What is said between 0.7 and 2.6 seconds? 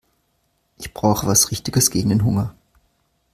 Ich brauche was Richtiges gegen den Hunger.